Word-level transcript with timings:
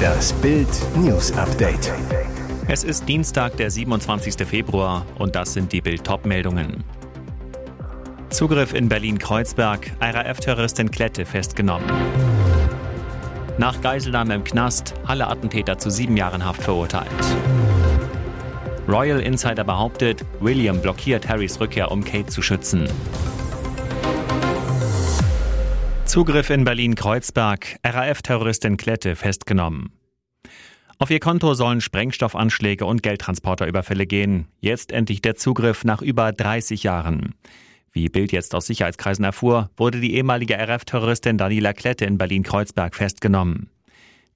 Das 0.00 0.32
Bild 0.34 0.68
News 0.96 1.32
Update. 1.32 1.92
Es 2.68 2.84
ist 2.84 3.08
Dienstag, 3.08 3.56
der 3.56 3.70
27. 3.70 4.46
Februar 4.46 5.04
und 5.18 5.34
das 5.34 5.52
sind 5.52 5.72
die 5.72 5.80
Bild 5.80 6.02
meldungen 6.24 6.84
Zugriff 8.30 8.74
in 8.74 8.88
Berlin-Kreuzberg, 8.88 9.90
RAF-Terroristin 10.00 10.90
Klette 10.90 11.26
festgenommen. 11.26 11.90
Nach 13.58 13.80
Geiselnahme 13.80 14.34
im 14.34 14.44
Knast, 14.44 14.94
alle 15.06 15.26
Attentäter 15.26 15.76
zu 15.78 15.90
sieben 15.90 16.16
Jahren 16.16 16.44
Haft 16.44 16.62
verurteilt. 16.62 17.10
Royal 18.88 19.20
Insider 19.20 19.64
behauptet, 19.64 20.24
William 20.40 20.80
blockiert 20.80 21.28
Harrys 21.28 21.60
Rückkehr, 21.60 21.90
um 21.90 22.02
Kate 22.02 22.26
zu 22.26 22.40
schützen. 22.40 22.88
Zugriff 26.10 26.50
in 26.50 26.64
Berlin-Kreuzberg, 26.64 27.76
RAF-Terroristin 27.86 28.76
Klette 28.76 29.14
festgenommen. 29.14 29.92
Auf 30.98 31.08
ihr 31.08 31.20
Konto 31.20 31.54
sollen 31.54 31.80
Sprengstoffanschläge 31.80 32.84
und 32.84 33.04
Geldtransporterüberfälle 33.04 34.08
gehen. 34.08 34.48
Jetzt 34.58 34.90
endlich 34.90 35.22
der 35.22 35.36
Zugriff 35.36 35.84
nach 35.84 36.02
über 36.02 36.32
30 36.32 36.82
Jahren. 36.82 37.36
Wie 37.92 38.08
Bild 38.08 38.32
jetzt 38.32 38.56
aus 38.56 38.66
Sicherheitskreisen 38.66 39.24
erfuhr, 39.24 39.70
wurde 39.76 40.00
die 40.00 40.16
ehemalige 40.16 40.58
RF-Terroristin 40.58 41.38
Daniela 41.38 41.74
Klette 41.74 42.06
in 42.06 42.18
Berlin-Kreuzberg 42.18 42.96
festgenommen. 42.96 43.70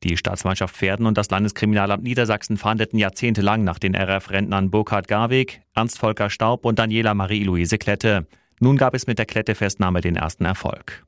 Die 0.05 0.17
Staatsmannschaft 0.17 0.77
Pferden 0.77 1.07
und 1.07 1.19
das 1.19 1.31
Landeskriminalamt 1.31 2.05
Niedersachsen 2.05 2.57
fahndeten 2.57 3.01
jahrzehntelang 3.01 3.65
nach 3.65 3.81
den 3.81 3.97
RF-Rentnern 3.97 4.71
Burkhard 4.71 5.09
Garweg, 5.09 5.63
Ernst-Volker 5.75 6.31
Staub 6.31 6.67
und 6.67 6.79
Daniela 6.79 7.15
Marie-Louise 7.15 7.79
Klette. 7.79 8.29
Nun 8.61 8.77
gab 8.77 8.95
es 8.95 9.09
mit 9.09 9.19
der 9.19 9.27
Klette-Festnahme 9.27 10.03
den 10.03 10.15
ersten 10.15 10.45
Erfolg. 10.45 11.05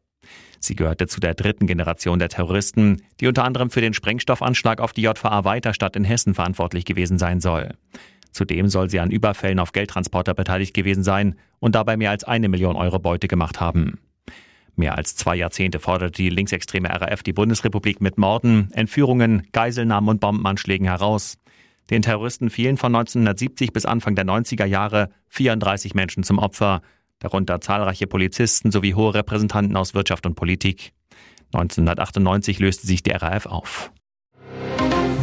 Sie 0.60 0.76
gehörte 0.76 1.06
zu 1.06 1.20
der 1.20 1.34
dritten 1.34 1.66
Generation 1.66 2.18
der 2.18 2.28
Terroristen, 2.28 3.02
die 3.20 3.26
unter 3.26 3.44
anderem 3.44 3.70
für 3.70 3.80
den 3.80 3.94
Sprengstoffanschlag 3.94 4.80
auf 4.80 4.92
die 4.92 5.02
JVA 5.02 5.44
Weiterstadt 5.44 5.96
in 5.96 6.04
Hessen 6.04 6.34
verantwortlich 6.34 6.84
gewesen 6.84 7.18
sein 7.18 7.40
soll. 7.40 7.74
Zudem 8.32 8.68
soll 8.68 8.90
sie 8.90 9.00
an 9.00 9.10
Überfällen 9.10 9.58
auf 9.58 9.72
Geldtransporter 9.72 10.34
beteiligt 10.34 10.74
gewesen 10.74 11.02
sein 11.02 11.36
und 11.58 11.74
dabei 11.74 11.96
mehr 11.96 12.10
als 12.10 12.24
eine 12.24 12.48
Million 12.48 12.76
Euro 12.76 12.98
Beute 12.98 13.28
gemacht 13.28 13.60
haben. 13.60 13.98
Mehr 14.76 14.96
als 14.98 15.16
zwei 15.16 15.36
Jahrzehnte 15.36 15.78
forderte 15.80 16.22
die 16.22 16.28
linksextreme 16.28 16.88
RAF 16.90 17.22
die 17.22 17.32
Bundesrepublik 17.32 18.02
mit 18.02 18.18
Morden, 18.18 18.70
Entführungen, 18.72 19.48
Geiselnahmen 19.52 20.10
und 20.10 20.20
Bombenanschlägen 20.20 20.86
heraus. 20.86 21.38
Den 21.88 22.02
Terroristen 22.02 22.50
fielen 22.50 22.76
von 22.76 22.94
1970 22.94 23.72
bis 23.72 23.86
Anfang 23.86 24.14
der 24.16 24.26
90er 24.26 24.66
Jahre 24.66 25.08
34 25.30 25.94
Menschen 25.94 26.24
zum 26.24 26.38
Opfer, 26.38 26.82
darunter 27.18 27.60
zahlreiche 27.60 28.06
Polizisten 28.06 28.70
sowie 28.70 28.94
hohe 28.94 29.14
Repräsentanten 29.14 29.76
aus 29.76 29.94
Wirtschaft 29.94 30.26
und 30.26 30.34
Politik. 30.34 30.92
1998 31.52 32.58
löste 32.58 32.86
sich 32.86 33.02
die 33.02 33.12
RAF 33.12 33.46
auf. 33.46 33.92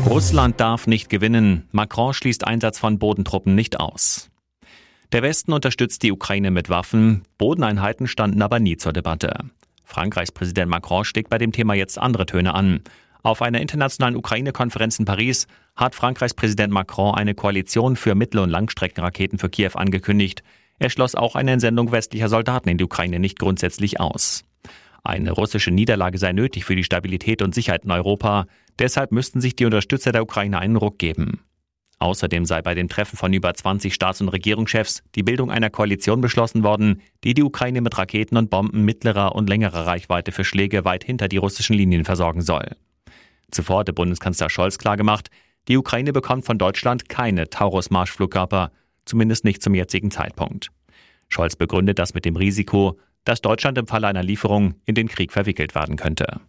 Russland 0.06 0.60
darf 0.60 0.88
nicht 0.88 1.10
gewinnen. 1.10 1.68
Macron 1.72 2.14
schließt 2.14 2.46
Einsatz 2.46 2.78
von 2.78 3.00
Bodentruppen 3.00 3.56
nicht 3.56 3.80
aus. 3.80 4.30
Der 5.14 5.22
Westen 5.22 5.54
unterstützt 5.54 6.04
die 6.04 6.12
Ukraine 6.12 6.50
mit 6.50 6.70
Waffen, 6.70 7.24
Bodeneinheiten 7.38 8.08
standen 8.08 8.42
aber 8.42 8.60
nie 8.60 8.78
zur 8.78 8.94
Debatte. 8.94 9.32
Frankreichs 9.84 10.32
Präsident 10.32 10.72
Macron 10.72 11.06
steckt 11.06 11.30
bei 11.30 11.38
dem 11.38 11.52
Thema 11.52 11.76
jetzt 11.76 12.00
andere 12.00 12.26
Töne 12.26 12.56
an. 12.56 12.82
Auf 13.22 13.42
einer 13.42 13.62
internationalen 13.62 14.16
Ukraine-Konferenz 14.16 14.98
in 15.00 15.06
Paris 15.06 15.48
hat 15.76 15.94
Frankreichs 15.96 16.34
Präsident 16.34 16.74
Macron 16.74 17.16
eine 17.16 17.36
Koalition 17.36 17.96
für 17.96 18.16
Mittel- 18.16 18.42
und 18.42 18.50
Langstreckenraketen 18.50 19.38
für 19.38 19.50
Kiew 19.50 19.72
angekündigt. 19.76 20.44
Er 20.84 20.90
schloss 20.90 21.16
auch 21.16 21.36
eine 21.36 21.52
Entsendung 21.54 21.94
westlicher 21.94 22.28
Soldaten 22.28 22.68
in 22.68 22.78
die 22.78 22.84
Ukraine 22.84 23.18
nicht 23.18 23.40
grundsätzlich 23.40 24.02
aus. 24.02 24.44
Eine 25.02 25.32
russische 25.32 25.72
Niederlage 25.72 26.18
sei 26.18 26.34
nötig 26.34 26.66
für 26.66 26.76
die 26.76 26.84
Stabilität 26.84 27.42
und 27.42 27.56
Sicherheit 27.56 27.86
in 27.86 27.92
Europa. 27.92 28.48
Deshalb 28.80 29.14
müssten 29.14 29.40
sich 29.40 29.56
die 29.56 29.64
Unterstützer 29.64 30.12
der 30.12 30.24
Ukraine 30.24 30.60
einen 30.60 30.76
Ruck 30.76 31.00
geben. 31.00 31.40
Außerdem 32.00 32.44
sei 32.44 32.62
bei 32.62 32.76
dem 32.76 32.90
Treffen 32.90 33.16
von 33.16 33.32
über 33.32 33.54
20 33.54 33.94
Staats- 33.94 34.20
und 34.20 34.28
Regierungschefs 34.28 35.04
die 35.16 35.24
Bildung 35.24 35.52
einer 35.52 35.70
Koalition 35.70 36.20
beschlossen 36.20 36.64
worden, 36.64 37.02
die 37.24 37.34
die 37.34 37.44
Ukraine 37.44 37.80
mit 37.80 37.98
Raketen 37.98 38.36
und 38.36 38.50
Bomben 38.50 38.84
mittlerer 38.84 39.36
und 39.36 39.48
längerer 39.48 39.88
Reichweite 39.88 40.34
für 40.34 40.44
Schläge 40.44 40.84
weit 40.84 41.06
hinter 41.06 41.30
die 41.30 41.38
russischen 41.38 41.78
Linien 41.78 42.04
versorgen 42.04 42.42
soll. 42.42 42.76
Zuvor 43.52 43.80
hatte 43.80 43.94
Bundeskanzler 43.94 44.50
Scholz 44.50 44.80
klargemacht, 44.80 45.30
die 45.70 45.78
Ukraine 45.78 46.12
bekommt 46.12 46.44
von 46.44 46.58
Deutschland 46.58 47.08
keine 47.08 47.50
Taurus-Marschflugkörper 47.50 48.74
zumindest 49.06 49.44
nicht 49.46 49.62
zum 49.62 49.76
jetzigen 49.76 50.12
Zeitpunkt. 50.12 50.70
Scholz 51.30 51.56
begründet 51.56 52.00
das 52.00 52.14
mit 52.14 52.26
dem 52.26 52.36
Risiko, 52.36 53.00
dass 53.24 53.42
Deutschland 53.42 53.78
im 53.78 53.88
Falle 53.88 54.08
einer 54.08 54.24
Lieferung 54.24 54.76
in 54.86 54.96
den 54.96 55.08
Krieg 55.08 55.32
verwickelt 55.32 55.76
werden 55.76 55.96
könnte. 55.96 56.42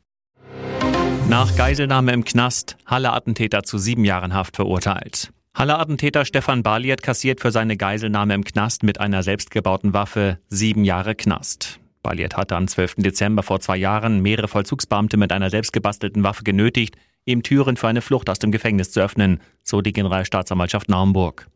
Nach 1.29 1.57
Geiselnahme 1.57 2.13
im 2.13 2.25
Knast, 2.25 2.77
Halle-Attentäter 2.87 3.63
zu 3.63 3.79
sieben 3.79 4.05
Jahren 4.05 4.35
Haft 4.35 4.57
verurteilt. 4.57 5.33
Halle-Attentäter 5.55 6.25
Stefan 6.25 6.63
Baliert 6.63 7.03
kassiert 7.03 7.41
für 7.41 7.51
seine 7.51 7.77
Geiselnahme 7.77 8.35
im 8.35 8.45
Knast 8.45 8.83
mit 8.83 9.01
einer 9.01 9.23
selbstgebauten 9.23 9.95
Waffe 9.95 10.39
sieben 10.49 10.85
Jahre 10.85 11.15
Knast. 11.15 11.81
Baliert 12.03 12.37
hatte 12.37 12.57
am 12.57 12.69
12. 12.69 12.97
Dezember 12.97 13.43
vor 13.43 13.61
zwei 13.61 13.77
Jahren 13.77 14.21
mehrere 14.21 14.49
Vollzugsbeamte 14.49 15.17
mit 15.17 15.33
einer 15.33 15.51
selbstgebastelten 15.51 16.23
Waffe 16.25 16.45
genötigt, 16.45 16.97
ihm 17.25 17.43
Türen 17.43 17.77
für 17.77 17.89
eine 17.89 18.03
Flucht 18.03 18.29
aus 18.29 18.39
dem 18.39 18.53
Gefängnis 18.53 18.91
zu 18.91 19.01
öffnen, 19.01 19.41
so 19.63 19.81
die 19.81 19.93
Generalstaatsanwaltschaft 19.93 20.89
Naumburg. 20.89 21.47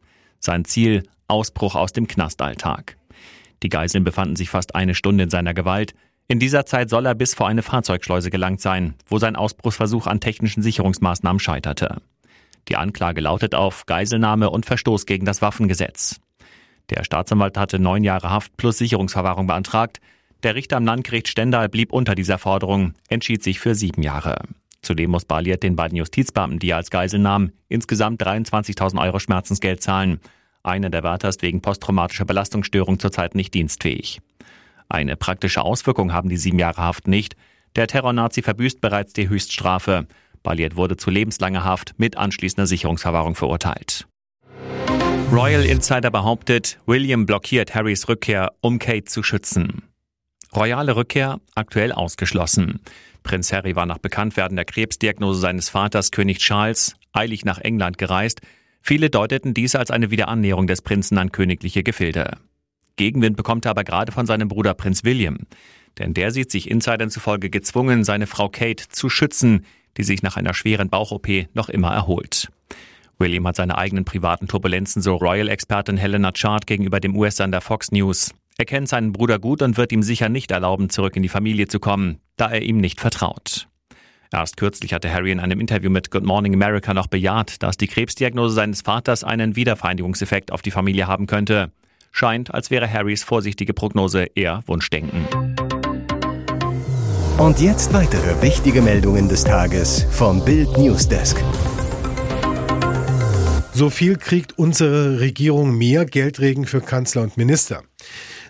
Sein 0.41 0.65
Ziel, 0.65 1.05
Ausbruch 1.27 1.75
aus 1.75 1.93
dem 1.93 2.09
Knastalltag. 2.09 2.97
Die 3.63 3.69
Geiseln 3.69 4.05
befanden 4.05 4.37
sich 4.37 4.51
fast 4.51 4.75
eine 4.75 4.95
Stunde 4.95 5.25
in 5.25 5.31
seiner 5.31 5.55
Gewalt. 5.55 5.95
In 6.29 6.39
dieser 6.39 6.67
Zeit 6.67 6.91
soll 6.91 7.07
er 7.07 7.15
bis 7.15 7.35
vor 7.35 7.49
eine 7.49 7.63
Fahrzeugschleuse 7.63 8.31
gelangt 8.31 8.61
sein, 8.61 8.95
wo 9.07 9.19
sein 9.19 9.37
Ausbruchsversuch 9.37 10.07
an 10.07 10.21
technischen 10.21 10.63
Sicherungsmaßnahmen 10.63 11.41
scheiterte. 11.41 12.01
Die 12.69 12.77
Anklage 12.77 13.21
lautet 13.21 13.55
auf 13.55 13.87
Geiselnahme 13.87 14.51
und 14.51 14.67
Verstoß 14.67 15.07
gegen 15.07 15.25
das 15.25 15.43
Waffengesetz. 15.43 16.21
Der 16.91 17.05
Staatsanwalt 17.05 17.57
hatte 17.59 17.79
neun 17.79 18.05
Jahre 18.05 18.31
Haft 18.31 18.57
plus 18.57 18.79
Sicherungsverwahrung 18.79 19.47
beantragt. 19.47 20.01
Der 20.43 20.55
Richter 20.55 20.77
am 20.77 20.85
Landgericht 20.85 21.29
Stendal 21.29 21.69
blieb 21.69 21.93
unter 21.93 22.15
dieser 22.15 22.39
Forderung, 22.39 22.95
entschied 23.09 23.43
sich 23.43 23.59
für 23.59 23.75
sieben 23.75 24.03
Jahre. 24.03 24.37
Zudem 24.83 25.11
muss 25.11 25.25
Baliet 25.25 25.63
den 25.63 25.77
beiden 25.77 25.97
Justizbeamten, 25.97 26.59
die 26.59 26.71
er 26.71 26.77
als 26.77 26.91
Geisel 26.91 27.21
nahm, 27.21 27.53
insgesamt 27.69 28.23
23.000 28.23 29.01
Euro 29.03 29.19
Schmerzensgeld 29.19 29.83
zahlen. 29.83 30.21
Einer 30.63 30.91
der 30.91 31.03
Wärter 31.03 31.29
ist 31.29 31.43
wegen 31.43 31.61
posttraumatischer 31.61 32.25
Belastungsstörung 32.25 32.99
zurzeit 32.99 33.35
nicht 33.35 33.55
dienstfähig. 33.55 34.21
Eine 34.89 35.17
praktische 35.17 35.63
Auswirkung 35.63 36.13
haben 36.13 36.29
die 36.29 36.37
sieben 36.37 36.59
Jahre 36.59 36.83
Haft 36.83 37.09
nicht. 37.09 37.37
Der 37.77 37.87
Terrornazi 37.87 38.43
verbüßt 38.43 38.81
bereits 38.81 39.13
die 39.13 39.29
Höchststrafe. 39.29 40.07
Baliet 40.43 40.77
wurde 40.77 40.97
zu 40.97 41.11
lebenslanger 41.11 41.65
Haft 41.65 41.95
mit 41.99 42.17
anschließender 42.17 42.67
Sicherungsverwahrung 42.67 43.35
verurteilt. 43.35 44.07
Royal 45.31 45.65
Insider 45.67 46.11
behauptet, 46.11 46.79
William 46.87 47.27
blockiert 47.27 47.75
Harrys 47.75 48.09
Rückkehr, 48.09 48.53
um 48.63 48.79
Kate 48.79 49.05
zu 49.05 49.23
schützen. 49.23 49.83
Royale 50.55 50.97
Rückkehr 50.97 51.41
aktuell 51.55 51.93
ausgeschlossen. 51.93 52.81
Prinz 53.23 53.53
Harry 53.53 53.77
war 53.77 53.87
nach 53.87 53.99
Bekanntwerden 53.99 54.57
der 54.57 54.65
Krebsdiagnose 54.65 55.41
seines 55.41 55.69
Vaters 55.69 56.11
König 56.11 56.39
Charles 56.39 56.97
eilig 57.13 57.45
nach 57.45 57.59
England 57.59 57.99
gereist. 57.99 58.41
Viele 58.81 59.11
deuteten 59.11 59.55
dies 59.55 59.75
als 59.75 59.91
eine 59.91 60.11
Wiederannäherung 60.11 60.67
des 60.67 60.83
Prinzen 60.83 61.19
an 61.19 61.33
königliche 61.33 61.83
Gefilde. 61.83 62.39
Gegenwind 62.97 63.37
bekommt 63.37 63.67
er 63.67 63.73
aber 63.73 63.85
gerade 63.85 64.13
von 64.13 64.27
seinem 64.27 64.49
Bruder 64.49 64.75
Prinz 64.75 65.05
William. 65.05 65.39
Denn 65.99 66.15
der 66.15 66.31
sieht 66.31 66.51
sich 66.51 66.71
Insidern 66.71 67.11
zufolge 67.11 67.51
gezwungen, 67.51 68.05
seine 68.05 68.27
Frau 68.27 68.49
Kate 68.49 68.89
zu 68.89 69.11
schützen, 69.11 69.67
die 69.97 70.05
sich 70.05 70.23
nach 70.23 70.37
einer 70.37 70.55
schweren 70.55 70.89
Bauch-OP 70.89 71.29
noch 71.55 71.69
immer 71.69 71.93
erholt. 71.93 72.51
William 73.19 73.47
hat 73.47 73.57
seine 73.57 73.77
eigenen 73.77 74.05
privaten 74.05 74.47
Turbulenzen, 74.47 75.03
so 75.03 75.17
Royal-Expertin 75.17 75.97
Helena 75.97 76.31
Chart 76.33 76.67
gegenüber 76.67 77.01
dem 77.01 77.17
US-Sender 77.17 77.61
Fox 77.61 77.91
News. 77.91 78.33
Er 78.61 78.65
kennt 78.65 78.89
seinen 78.89 79.13
Bruder 79.13 79.39
gut 79.39 79.63
und 79.63 79.77
wird 79.77 79.93
ihm 79.93 80.03
sicher 80.03 80.29
nicht 80.29 80.51
erlauben, 80.51 80.91
zurück 80.91 81.15
in 81.15 81.23
die 81.23 81.29
Familie 81.29 81.69
zu 81.69 81.79
kommen, 81.79 82.19
da 82.37 82.51
er 82.51 82.63
ihm 82.63 82.79
nicht 82.79 83.01
vertraut. 83.01 83.69
Erst 84.33 84.57
kürzlich 84.57 84.93
hatte 84.93 85.13
Harry 85.13 85.31
in 85.31 85.39
einem 85.39 85.61
Interview 85.61 85.91
mit 85.91 86.11
Good 86.11 86.25
Morning 86.25 86.55
America 86.55 86.93
noch 86.93 87.07
bejaht, 87.07 87.63
dass 87.63 87.77
die 87.77 87.87
Krebsdiagnose 87.87 88.57
seines 88.57 88.83
Vaters 88.83 89.23
einen 89.23 89.55
Wiedervereinigungseffekt 89.55 90.51
auf 90.51 90.61
die 90.61 90.73
Familie 90.73 91.07
haben 91.07 91.29
könnte. 91.29 91.71
Scheint, 92.11 92.53
als 92.53 92.73
wäre 92.73 92.93
Harrys 92.93 93.23
vorsichtige 93.23 93.75
Prognose 93.75 94.27
eher 94.35 94.65
Wunschdenken. 94.67 95.25
Und 97.39 97.61
jetzt 97.61 97.93
weitere 97.93 98.43
wichtige 98.43 98.83
Meldungen 98.83 99.29
des 99.29 99.45
Tages 99.45 100.03
vom 100.11 100.45
Bild 100.45 100.77
Newsdesk. 100.77 101.41
So 103.73 103.89
viel 103.89 104.17
kriegt 104.17 104.59
unsere 104.59 105.21
Regierung 105.21 105.79
mehr 105.79 106.05
Geldregen 106.05 106.67
für 106.67 106.81
Kanzler 106.81 107.23
und 107.23 107.37
Minister. 107.37 107.85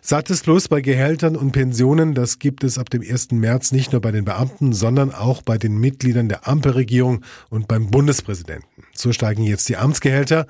Sattes 0.03 0.43
Plus 0.43 0.69
bei 0.69 0.81
Gehältern 0.81 1.37
und 1.37 1.53
Pensionen, 1.53 2.15
das 2.15 2.39
gibt 2.39 2.65
es 2.65 2.79
ab 2.79 2.91
dem 2.91 3.03
1. 3.03 3.33
März 3.33 3.73
nicht 3.73 3.93
nur 3.93 4.01
bei 4.01 4.13
den 4.13 4.25
Beamten, 4.25 4.73
sondern 4.73 5.13
auch 5.13 5.43
bei 5.43 5.59
den 5.59 5.79
Mitgliedern 5.79 6.29
der 6.29 6.47
Ampelregierung 6.47 7.25
und 7.51 7.69
beim 7.69 7.91
Bundespräsidenten. 7.91 8.85
So 8.93 9.13
steigen 9.13 9.43
jetzt 9.43 9.69
die 9.69 9.77
Amtsgehälter. 9.77 10.47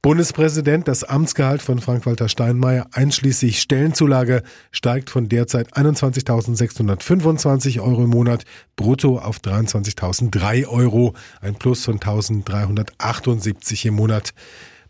Bundespräsident, 0.00 0.86
das 0.86 1.02
Amtsgehalt 1.02 1.60
von 1.60 1.80
Frank-Walter 1.80 2.28
Steinmeier 2.28 2.86
einschließlich 2.92 3.60
Stellenzulage 3.60 4.44
steigt 4.70 5.10
von 5.10 5.28
derzeit 5.28 5.76
21.625 5.76 7.80
Euro 7.80 8.04
im 8.04 8.10
Monat 8.10 8.44
brutto 8.76 9.18
auf 9.18 9.38
23.003 9.38 10.68
Euro, 10.68 11.14
ein 11.40 11.56
Plus 11.56 11.84
von 11.84 11.98
1.378 11.98 13.86
im 13.86 13.94
Monat. 13.94 14.34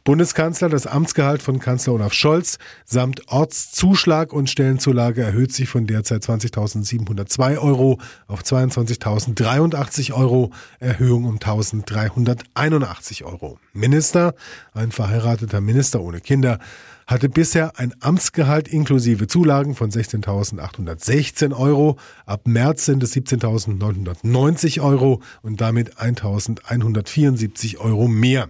Bundeskanzler, 0.08 0.70
das 0.70 0.86
Amtsgehalt 0.86 1.42
von 1.42 1.58
Kanzler 1.58 1.92
Olaf 1.92 2.14
Scholz 2.14 2.56
samt 2.86 3.28
Ortszuschlag 3.28 4.32
und 4.32 4.48
Stellenzulage 4.48 5.20
erhöht 5.20 5.52
sich 5.52 5.68
von 5.68 5.86
derzeit 5.86 6.22
20.702 6.22 7.58
Euro 7.58 8.00
auf 8.26 8.40
22.083 8.40 10.14
Euro, 10.14 10.50
Erhöhung 10.80 11.26
um 11.26 11.36
1.381 11.36 13.22
Euro. 13.24 13.58
Minister, 13.74 14.34
ein 14.72 14.92
verheirateter 14.92 15.60
Minister 15.60 16.00
ohne 16.00 16.22
Kinder, 16.22 16.58
hatte 17.06 17.28
bisher 17.28 17.78
ein 17.78 17.94
Amtsgehalt 18.00 18.66
inklusive 18.66 19.26
Zulagen 19.26 19.74
von 19.74 19.90
16.816 19.90 21.54
Euro. 21.54 21.98
Ab 22.24 22.46
März 22.46 22.86
sind 22.86 23.02
es 23.02 23.14
17.990 23.14 24.80
Euro 24.80 25.20
und 25.42 25.60
damit 25.60 25.98
1.174 25.98 27.76
Euro 27.76 28.08
mehr. 28.08 28.48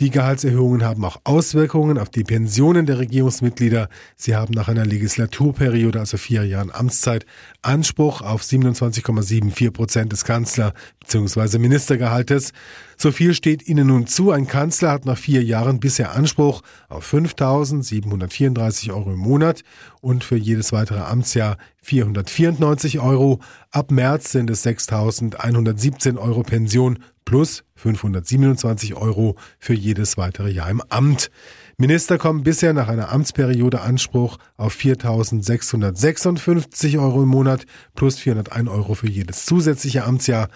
Die 0.00 0.10
Gehaltserhöhungen 0.10 0.82
haben 0.84 1.04
auch 1.04 1.20
Auswirkungen 1.24 1.98
auf 1.98 2.08
die 2.08 2.24
Pensionen 2.24 2.86
der 2.86 2.98
Regierungsmitglieder. 2.98 3.88
Sie 4.16 4.34
haben 4.34 4.54
nach 4.54 4.68
einer 4.68 4.86
Legislaturperiode, 4.86 6.00
also 6.00 6.16
vier 6.16 6.44
Jahren 6.46 6.70
Amtszeit, 6.72 7.26
Anspruch 7.60 8.22
auf 8.22 8.42
27,74 8.42 9.70
Prozent 9.70 10.12
des 10.12 10.24
Kanzler- 10.24 10.72
bzw. 11.00 11.58
Ministergehaltes. 11.58 12.52
So 12.96 13.12
viel 13.12 13.34
steht 13.34 13.68
ihnen 13.68 13.88
nun 13.88 14.06
zu. 14.06 14.30
Ein 14.30 14.46
Kanzler 14.46 14.92
hat 14.92 15.04
nach 15.04 15.18
vier 15.18 15.42
Jahren 15.44 15.78
bisher 15.78 16.14
Anspruch 16.14 16.62
auf 16.88 17.12
5.734 17.12 18.90
Euro 18.94 19.12
im 19.12 19.18
Monat 19.18 19.62
und 20.00 20.24
für 20.24 20.36
jedes 20.36 20.72
weitere 20.72 21.00
Amtsjahr 21.00 21.58
494 21.82 23.00
Euro. 23.00 23.40
Ab 23.70 23.90
März 23.90 24.32
sind 24.32 24.50
es 24.50 24.64
6.117 24.64 26.16
Euro 26.16 26.42
Pension 26.42 26.98
plus 27.24 27.64
527 27.76 28.94
Euro 28.94 29.36
für 29.58 29.74
jedes 29.74 30.16
weitere 30.16 30.50
Jahr 30.50 30.70
im 30.70 30.82
Amt. 30.88 31.30
Minister 31.78 32.18
kommen 32.18 32.42
bisher 32.42 32.72
nach 32.72 32.88
einer 32.88 33.10
Amtsperiode 33.10 33.80
Anspruch 33.80 34.38
auf 34.56 34.74
4.656 34.74 37.00
Euro 37.00 37.22
im 37.22 37.28
Monat 37.28 37.64
plus 37.94 38.18
401 38.18 38.68
Euro 38.68 38.94
für 38.94 39.08
jedes 39.08 39.46
zusätzliche 39.46 40.04
Amtsjahr. 40.04 40.48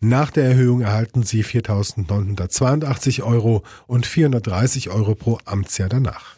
Nach 0.00 0.30
der 0.30 0.44
Erhöhung 0.44 0.82
erhalten 0.82 1.24
sie 1.24 1.44
4.982 1.44 3.22
Euro 3.22 3.64
und 3.86 4.06
430 4.06 4.90
Euro 4.90 5.16
pro 5.16 5.38
Amtsjahr 5.44 5.88
danach. 5.88 6.36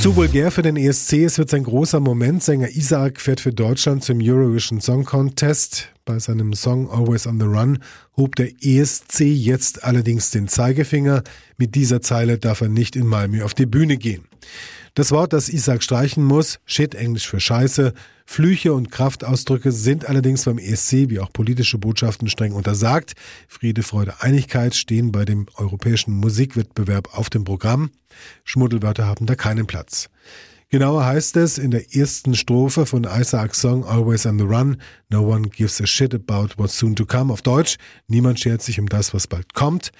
Zu 0.00 0.16
vulgär 0.16 0.50
für 0.50 0.62
den 0.62 0.78
ESC, 0.78 1.12
es 1.24 1.36
wird 1.36 1.50
sein 1.50 1.62
großer 1.62 2.00
Moment. 2.00 2.42
Sänger 2.42 2.70
Isaac 2.70 3.20
fährt 3.20 3.38
für 3.38 3.52
Deutschland 3.52 4.02
zum 4.02 4.20
Eurovision 4.22 4.80
Song 4.80 5.04
Contest. 5.04 5.90
Bei 6.06 6.18
seinem 6.18 6.54
Song 6.54 6.90
Always 6.90 7.26
on 7.26 7.38
the 7.38 7.44
Run 7.44 7.80
hob 8.16 8.34
der 8.34 8.48
ESC 8.62 9.20
jetzt 9.20 9.84
allerdings 9.84 10.30
den 10.30 10.48
Zeigefinger. 10.48 11.22
Mit 11.58 11.74
dieser 11.74 12.00
Zeile 12.00 12.38
darf 12.38 12.62
er 12.62 12.70
nicht 12.70 12.96
in 12.96 13.06
Malmö 13.06 13.44
auf 13.44 13.52
die 13.52 13.66
Bühne 13.66 13.98
gehen. 13.98 14.24
Das 14.94 15.12
Wort, 15.12 15.32
das 15.32 15.48
Isaac 15.48 15.82
streichen 15.82 16.24
muss, 16.24 16.58
Shit, 16.66 16.94
Englisch 16.94 17.28
für 17.28 17.38
Scheiße, 17.38 17.92
Flüche 18.26 18.72
und 18.72 18.90
Kraftausdrücke 18.90 19.72
sind 19.72 20.08
allerdings 20.08 20.44
beim 20.44 20.58
ESC 20.58 21.08
wie 21.08 21.20
auch 21.20 21.32
politische 21.32 21.78
Botschaften 21.78 22.28
streng 22.28 22.52
untersagt. 22.52 23.14
Friede, 23.48 23.82
Freude, 23.82 24.14
Einigkeit 24.20 24.74
stehen 24.74 25.12
bei 25.12 25.24
dem 25.24 25.46
europäischen 25.56 26.14
Musikwettbewerb 26.14 27.16
auf 27.16 27.30
dem 27.30 27.44
Programm. 27.44 27.90
Schmuddelwörter 28.44 29.06
haben 29.06 29.26
da 29.26 29.34
keinen 29.34 29.66
Platz. 29.66 30.10
Genauer 30.70 31.04
heißt 31.04 31.36
es 31.36 31.58
in 31.58 31.72
der 31.72 31.96
ersten 31.96 32.36
Strophe 32.36 32.86
von 32.86 33.02
Isaacs 33.02 33.60
Song 33.60 33.84
Always 33.84 34.24
on 34.26 34.38
the 34.38 34.44
Run, 34.44 34.76
No 35.08 35.22
one 35.22 35.48
gives 35.48 35.80
a 35.80 35.86
shit 35.86 36.14
about 36.14 36.50
what's 36.56 36.78
soon 36.78 36.94
to 36.94 37.04
come. 37.04 37.32
Auf 37.32 37.42
Deutsch, 37.42 37.76
niemand 38.06 38.38
schert 38.38 38.62
sich 38.62 38.78
um 38.78 38.88
das, 38.88 39.12
was 39.12 39.26
bald 39.26 39.54
kommt. 39.54 39.90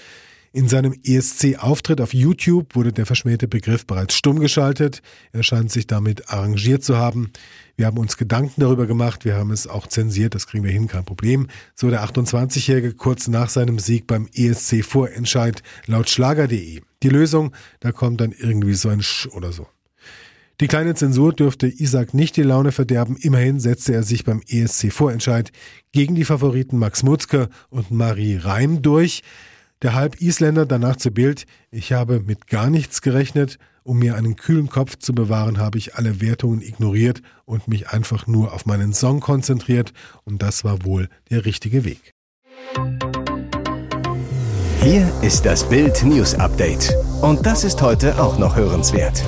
In 0.52 0.66
seinem 0.66 0.98
ESC-Auftritt 1.04 2.00
auf 2.00 2.12
YouTube 2.12 2.74
wurde 2.74 2.92
der 2.92 3.06
verschmähte 3.06 3.46
Begriff 3.46 3.86
bereits 3.86 4.16
stumm 4.16 4.40
geschaltet. 4.40 5.00
Er 5.32 5.44
scheint 5.44 5.70
sich 5.70 5.86
damit 5.86 6.28
arrangiert 6.28 6.82
zu 6.82 6.96
haben. 6.96 7.30
Wir 7.76 7.86
haben 7.86 7.98
uns 7.98 8.16
Gedanken 8.16 8.60
darüber 8.60 8.88
gemacht, 8.88 9.24
wir 9.24 9.36
haben 9.36 9.52
es 9.52 9.68
auch 9.68 9.86
zensiert, 9.86 10.34
das 10.34 10.48
kriegen 10.48 10.64
wir 10.64 10.72
hin, 10.72 10.88
kein 10.88 11.04
Problem. 11.04 11.46
So 11.76 11.88
der 11.88 12.04
28-Jährige 12.04 12.94
kurz 12.94 13.28
nach 13.28 13.48
seinem 13.48 13.78
Sieg 13.78 14.08
beim 14.08 14.28
ESC-Vorentscheid 14.34 15.62
laut 15.86 16.10
Schlager.de. 16.10 16.80
Die 17.04 17.08
Lösung, 17.08 17.52
da 17.78 17.92
kommt 17.92 18.20
dann 18.20 18.32
irgendwie 18.32 18.74
so 18.74 18.88
ein 18.88 19.02
Sch 19.02 19.28
oder 19.28 19.52
so. 19.52 19.68
Die 20.60 20.66
kleine 20.66 20.96
Zensur 20.96 21.32
dürfte 21.32 21.68
Isaac 21.68 22.12
nicht 22.12 22.36
die 22.36 22.42
Laune 22.42 22.72
verderben. 22.72 23.16
Immerhin 23.16 23.60
setzte 23.60 23.94
er 23.94 24.02
sich 24.02 24.24
beim 24.24 24.42
ESC-Vorentscheid 24.48 25.52
gegen 25.92 26.16
die 26.16 26.24
Favoriten 26.24 26.76
Max 26.76 27.04
Mutzke 27.04 27.48
und 27.70 27.92
Marie 27.92 28.36
Reim 28.36 28.82
durch. 28.82 29.22
Der 29.82 29.94
Halb-Isländer 29.94 30.66
danach 30.66 30.96
zu 30.96 31.10
Bild, 31.10 31.46
ich 31.70 31.94
habe 31.94 32.20
mit 32.20 32.48
gar 32.48 32.68
nichts 32.68 33.00
gerechnet, 33.00 33.56
um 33.82 33.98
mir 33.98 34.14
einen 34.14 34.36
kühlen 34.36 34.68
Kopf 34.68 34.96
zu 34.98 35.14
bewahren, 35.14 35.56
habe 35.56 35.78
ich 35.78 35.94
alle 35.94 36.20
Wertungen 36.20 36.60
ignoriert 36.60 37.22
und 37.46 37.66
mich 37.66 37.88
einfach 37.88 38.26
nur 38.26 38.52
auf 38.52 38.66
meinen 38.66 38.92
Song 38.92 39.20
konzentriert 39.20 39.94
und 40.24 40.42
das 40.42 40.64
war 40.64 40.84
wohl 40.84 41.08
der 41.30 41.46
richtige 41.46 41.86
Weg. 41.86 42.12
Hier 44.82 45.10
ist 45.22 45.46
das 45.46 45.66
Bild 45.66 46.02
News 46.04 46.34
Update 46.34 46.94
und 47.22 47.46
das 47.46 47.64
ist 47.64 47.80
heute 47.80 48.20
auch 48.20 48.38
noch 48.38 48.56
hörenswert. 48.56 49.24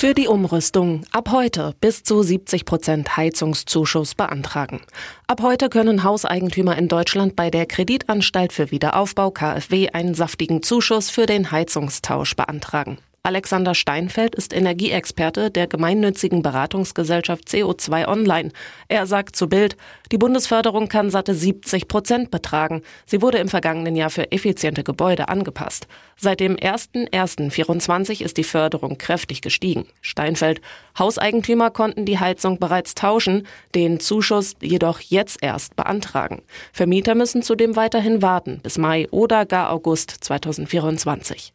Für 0.00 0.14
die 0.14 0.28
Umrüstung 0.28 1.02
ab 1.12 1.30
heute 1.30 1.74
bis 1.78 2.04
zu 2.04 2.22
70 2.22 2.64
Prozent 2.64 3.18
Heizungszuschuss 3.18 4.14
beantragen. 4.14 4.80
Ab 5.26 5.42
heute 5.42 5.68
können 5.68 6.04
Hauseigentümer 6.04 6.78
in 6.78 6.88
Deutschland 6.88 7.36
bei 7.36 7.50
der 7.50 7.66
Kreditanstalt 7.66 8.54
für 8.54 8.70
Wiederaufbau 8.70 9.30
KfW 9.30 9.90
einen 9.90 10.14
saftigen 10.14 10.62
Zuschuss 10.62 11.10
für 11.10 11.26
den 11.26 11.50
Heizungstausch 11.50 12.34
beantragen. 12.34 12.96
Alexander 13.22 13.74
Steinfeld 13.74 14.34
ist 14.34 14.54
Energieexperte 14.54 15.50
der 15.50 15.66
gemeinnützigen 15.66 16.40
Beratungsgesellschaft 16.40 17.48
CO2 17.48 18.08
Online. 18.08 18.50
Er 18.88 19.04
sagt 19.04 19.36
zu 19.36 19.46
Bild, 19.46 19.76
die 20.10 20.16
Bundesförderung 20.16 20.88
kann 20.88 21.10
satte 21.10 21.34
70 21.34 21.86
Prozent 21.86 22.30
betragen. 22.30 22.80
Sie 23.04 23.20
wurde 23.20 23.36
im 23.36 23.48
vergangenen 23.48 23.94
Jahr 23.94 24.08
für 24.08 24.32
effiziente 24.32 24.84
Gebäude 24.84 25.28
angepasst. 25.28 25.86
Seit 26.16 26.40
dem 26.40 26.56
01.01.24 26.56 28.22
ist 28.22 28.38
die 28.38 28.44
Förderung 28.44 28.96
kräftig 28.96 29.42
gestiegen. 29.42 29.84
Steinfeld, 30.00 30.62
Hauseigentümer 30.98 31.70
konnten 31.70 32.06
die 32.06 32.18
Heizung 32.18 32.58
bereits 32.58 32.94
tauschen, 32.94 33.46
den 33.74 34.00
Zuschuss 34.00 34.56
jedoch 34.62 34.98
jetzt 35.00 35.42
erst 35.42 35.76
beantragen. 35.76 36.40
Vermieter 36.72 37.14
müssen 37.14 37.42
zudem 37.42 37.76
weiterhin 37.76 38.22
warten 38.22 38.60
bis 38.62 38.78
Mai 38.78 39.08
oder 39.10 39.44
gar 39.44 39.68
August 39.68 40.10
2024. 40.20 41.52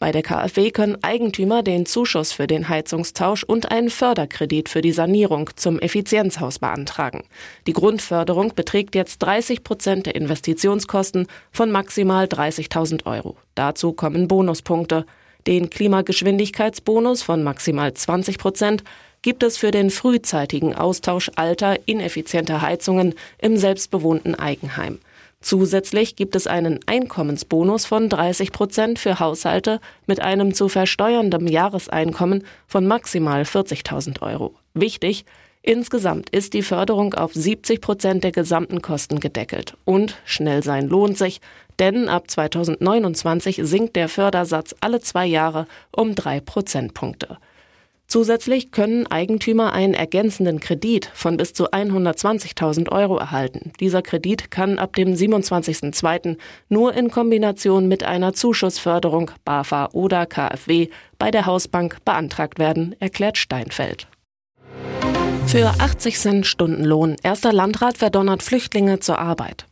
Bei 0.00 0.10
der 0.10 0.22
KfW 0.22 0.70
können 0.70 1.02
Eigentümer 1.02 1.62
den 1.62 1.86
Zuschuss 1.86 2.32
für 2.32 2.46
den 2.46 2.68
Heizungstausch 2.68 3.44
und 3.44 3.70
einen 3.70 3.90
Förderkredit 3.90 4.68
für 4.68 4.82
die 4.82 4.92
Sanierung 4.92 5.50
zum 5.54 5.78
Effizienzhaus 5.78 6.58
beantragen. 6.58 7.24
Die 7.68 7.72
Grundförderung 7.72 8.54
beträgt 8.54 8.96
jetzt 8.96 9.20
30 9.20 9.62
Prozent 9.62 10.06
der 10.06 10.16
Investitionskosten 10.16 11.28
von 11.52 11.70
maximal 11.70 12.26
30.000 12.26 13.06
Euro. 13.06 13.36
Dazu 13.54 13.92
kommen 13.92 14.26
Bonuspunkte. 14.26 15.06
Den 15.46 15.70
Klimageschwindigkeitsbonus 15.70 17.22
von 17.22 17.44
maximal 17.44 17.94
20 17.94 18.38
Prozent 18.38 18.82
gibt 19.22 19.42
es 19.42 19.56
für 19.56 19.70
den 19.70 19.90
frühzeitigen 19.90 20.74
Austausch 20.74 21.30
alter, 21.36 21.78
ineffizienter 21.86 22.60
Heizungen 22.60 23.14
im 23.38 23.56
selbstbewohnten 23.56 24.34
Eigenheim. 24.34 24.98
Zusätzlich 25.44 26.16
gibt 26.16 26.36
es 26.36 26.46
einen 26.46 26.80
Einkommensbonus 26.86 27.84
von 27.84 28.08
30 28.08 28.50
Prozent 28.50 28.98
für 28.98 29.20
Haushalte 29.20 29.78
mit 30.06 30.20
einem 30.20 30.54
zu 30.54 30.70
versteuerndem 30.70 31.46
Jahreseinkommen 31.46 32.44
von 32.66 32.86
maximal 32.86 33.42
40.000 33.42 34.22
Euro. 34.22 34.54
Wichtig, 34.72 35.26
insgesamt 35.60 36.30
ist 36.30 36.54
die 36.54 36.62
Förderung 36.62 37.12
auf 37.12 37.34
70 37.34 37.82
Prozent 37.82 38.24
der 38.24 38.32
gesamten 38.32 38.80
Kosten 38.80 39.20
gedeckelt. 39.20 39.76
Und 39.84 40.16
schnell 40.24 40.62
sein 40.62 40.88
lohnt 40.88 41.18
sich, 41.18 41.42
denn 41.78 42.08
ab 42.08 42.30
2029 42.30 43.60
sinkt 43.64 43.96
der 43.96 44.08
Fördersatz 44.08 44.74
alle 44.80 45.00
zwei 45.00 45.26
Jahre 45.26 45.66
um 45.92 46.14
drei 46.14 46.40
Prozentpunkte. 46.40 47.36
Zusätzlich 48.06 48.70
können 48.70 49.06
Eigentümer 49.06 49.72
einen 49.72 49.94
ergänzenden 49.94 50.60
Kredit 50.60 51.10
von 51.14 51.36
bis 51.36 51.52
zu 51.52 51.70
120.000 51.70 52.92
Euro 52.92 53.16
erhalten. 53.18 53.72
Dieser 53.80 54.02
Kredit 54.02 54.50
kann 54.50 54.78
ab 54.78 54.94
dem 54.94 55.14
27.02. 55.14 56.36
nur 56.68 56.94
in 56.94 57.10
Kombination 57.10 57.88
mit 57.88 58.04
einer 58.04 58.32
Zuschussförderung 58.32 59.30
BAFA 59.44 59.88
oder 59.92 60.26
KfW 60.26 60.88
bei 61.18 61.30
der 61.30 61.46
Hausbank 61.46 61.98
beantragt 62.04 62.58
werden, 62.58 62.94
erklärt 63.00 63.38
Steinfeld. 63.38 64.06
Für 65.46 65.68
80 65.78 66.18
Cent 66.18 66.46
Stundenlohn. 66.46 67.16
Erster 67.22 67.52
Landrat 67.52 67.98
verdonnert 67.98 68.42
Flüchtlinge 68.42 69.00
zur 69.00 69.18
Arbeit. 69.18 69.66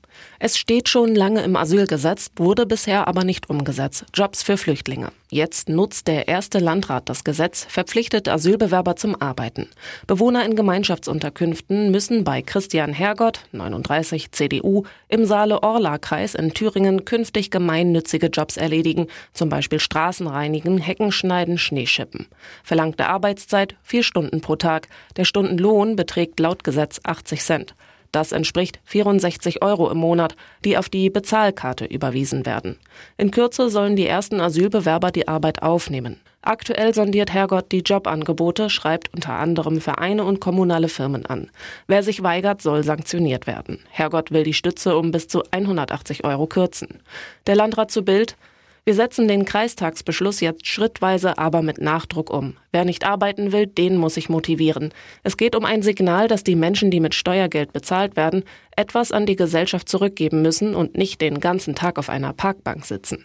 Es 0.45 0.59
steht 0.59 0.89
schon 0.89 1.15
lange 1.15 1.45
im 1.45 1.55
Asylgesetz, 1.55 2.33
wurde 2.35 2.67
bisher 2.67 3.07
aber 3.07 3.23
nicht 3.23 3.49
umgesetzt. 3.49 4.07
Jobs 4.13 4.43
für 4.43 4.57
Flüchtlinge. 4.57 5.13
Jetzt 5.31 5.69
nutzt 5.69 6.09
der 6.09 6.27
erste 6.27 6.59
Landrat 6.59 7.09
das 7.09 7.23
Gesetz, 7.23 7.65
verpflichtet 7.69 8.29
Asylbewerber 8.29 8.97
zum 8.97 9.15
Arbeiten. 9.23 9.69
Bewohner 10.09 10.45
in 10.45 10.57
Gemeinschaftsunterkünften 10.57 11.93
müssen 11.93 12.25
bei 12.25 12.43
Christian 12.43 12.93
Hergott, 12.93 13.45
39 13.53 14.33
CDU, 14.33 14.83
im 15.07 15.27
Saale-Orla-Kreis 15.27 16.35
in 16.35 16.53
Thüringen 16.53 17.05
künftig 17.05 17.53
gemeinnützige 17.53 18.27
Jobs 18.27 18.57
erledigen, 18.57 19.07
zum 19.35 19.49
Beispiel 19.49 19.79
Straßen 19.79 20.27
reinigen, 20.27 20.79
Hecken 20.79 21.13
schneiden, 21.13 21.57
Schneeschippen. 21.57 22.27
Verlangte 22.65 23.07
Arbeitszeit 23.07 23.77
vier 23.85 24.03
Stunden 24.03 24.41
pro 24.41 24.57
Tag. 24.57 24.89
Der 25.17 25.25
Stundenlohn 25.25 25.95
beträgt 25.95 26.41
laut 26.41 26.65
Gesetz 26.65 26.99
80 27.05 27.43
Cent. 27.43 27.77
Das 28.13 28.33
entspricht 28.33 28.79
64 28.85 29.63
Euro 29.63 29.91
im 29.91 29.97
Monat, 29.97 30.37
die 30.65 30.77
auf 30.77 30.91
die 30.91 31.09
Bezahlkarte 31.09 31.87
überwiesen 31.87 32.45
werden. 32.45 32.79
In 33.17 33.31
Kürze 33.31 33.71
sollen 33.71 33.97
die 33.97 34.07
ersten 34.07 34.41
Asylbewerber 34.41 35.11
die 35.11 35.29
Arbeit 35.29 35.63
aufnehmen. 35.63 36.21
Aktuell 36.43 36.93
sondiert 36.93 37.33
Herrgott 37.33 37.71
die 37.71 37.81
Jobangebote, 37.81 38.69
schreibt 38.69 39.15
unter 39.15 39.35
anderem 39.35 39.81
Vereine 39.81 40.25
und 40.25 40.41
kommunale 40.41 40.89
Firmen 40.89 41.25
an. 41.25 41.51
Wer 41.87 42.03
sich 42.03 42.23
weigert, 42.23 42.61
soll 42.61 42.83
sanktioniert 42.83 43.47
werden. 43.47 43.79
Herrgott 43.91 44.33
will 44.33 44.43
die 44.43 44.53
Stütze 44.53 44.97
um 44.97 45.13
bis 45.13 45.29
zu 45.29 45.45
180 45.51 46.25
Euro 46.25 46.49
kürzen. 46.49 47.01
Der 47.47 47.55
Landrat 47.55 47.93
zu 47.93 48.03
Bild, 48.03 48.37
wir 48.85 48.95
setzen 48.95 49.29
den 49.29 49.45
Kreistagsbeschluss 49.45 50.41
jetzt 50.41 50.67
schrittweise, 50.67 51.39
aber 51.39 51.63
mit 51.63 51.81
Nachdruck 51.81 52.31
um. 52.31 52.57
Wer 52.73 52.85
nicht 52.85 53.07
arbeiten 53.07 53.53
will, 53.53 53.69
den 53.69 53.97
muss 53.97 54.17
ich 54.17 54.29
motivieren. 54.29 54.93
Es 55.23 55.37
geht 55.37 55.55
um 55.55 55.65
ein 55.65 55.83
Signal, 55.83 56.27
dass 56.27 56.43
die 56.43 56.57
Menschen, 56.57 56.91
die 56.91 56.99
mit 56.99 57.15
Steuergeld 57.15 57.73
bezahlt 57.73 58.17
werden, 58.17 58.43
etwas 58.75 59.13
an 59.13 59.25
die 59.25 59.37
Gesellschaft 59.37 59.89
zurückgeben 59.89 60.43
müssen 60.43 60.75
und 60.75 60.99
nicht 60.99 61.21
den 61.21 61.39
ganzen 61.39 61.77
Tag 61.77 61.97
auf 61.97 62.09
einer 62.09 62.33
Parkbank 62.33 62.85
sitzen. 62.85 63.25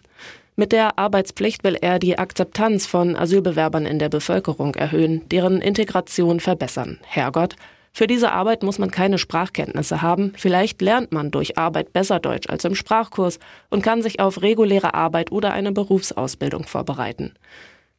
Mit 0.56 0.72
der 0.72 1.00
Arbeitspflicht 1.00 1.64
will 1.64 1.78
er 1.82 1.98
die 1.98 2.20
Akzeptanz 2.20 2.86
von 2.86 3.16
Asylbewerbern 3.16 3.88
in 3.88 3.98
der 3.98 4.10
Bevölkerung 4.10 4.76
erhöhen, 4.76 5.28
deren 5.30 5.62
Integration 5.62 6.40
verbessern. 6.40 7.00
Herrgott, 7.04 7.56
für 7.98 8.06
diese 8.06 8.32
Arbeit 8.32 8.62
muss 8.62 8.78
man 8.78 8.92
keine 8.92 9.18
Sprachkenntnisse 9.18 10.04
haben. 10.04 10.32
Vielleicht 10.38 10.84
lernt 10.84 11.12
man 11.12 11.32
durch 11.32 11.58
Arbeit 11.58 11.94
besser 11.94 12.20
Deutsch 12.20 12.48
als 12.48 12.64
im 12.64 12.76
Sprachkurs 12.76 13.40
und 13.72 13.82
kann 13.82 14.04
sich 14.04 14.20
auf 14.20 14.44
reguläre 14.44 14.94
Arbeit 14.94 15.32
oder 15.32 15.52
eine 15.52 15.72
Berufsausbildung 15.72 16.66
vorbereiten. 16.66 17.34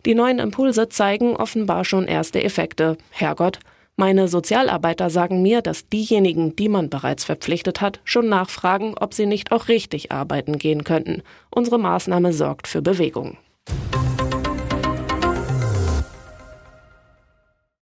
Die 0.07 0.15
neuen 0.15 0.39
Impulse 0.39 0.89
zeigen 0.89 1.35
offenbar 1.35 1.85
schon 1.85 2.07
erste 2.07 2.45
Effekte. 2.45 2.97
Herrgott, 3.11 3.59
meine 3.97 4.29
Sozialarbeiter 4.29 5.11
sagen 5.11 5.43
mir, 5.43 5.63
dass 5.63 5.89
diejenigen, 5.89 6.55
die 6.55 6.69
man 6.69 6.91
bereits 6.91 7.25
verpflichtet 7.25 7.81
hat, 7.81 7.99
schon 8.05 8.29
nachfragen, 8.29 8.95
ob 9.01 9.15
sie 9.15 9.27
nicht 9.27 9.51
auch 9.51 9.67
richtig 9.67 10.13
arbeiten 10.13 10.59
gehen 10.59 10.85
könnten. 10.85 11.25
Unsere 11.51 11.81
Maßnahme 11.81 12.33
sorgt 12.33 12.69
für 12.69 12.83
Bewegung. 12.83 13.37